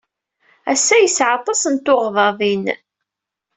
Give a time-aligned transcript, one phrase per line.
[0.71, 2.65] Ass-a yesɛa aṭas n tuɣdaḍin.